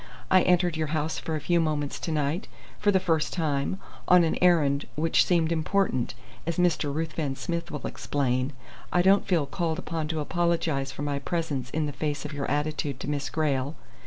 [0.31, 2.47] I entered your house for a few moments to night,
[2.79, 3.77] for the first time,
[4.07, 6.15] on an errand which seemed important,
[6.47, 6.91] as Mr.
[6.91, 8.51] Ruthven Smith will explain.
[8.91, 12.49] I don't feel called upon to apologize for my presence in the face of your
[12.49, 13.75] attitude to Miss Grayle.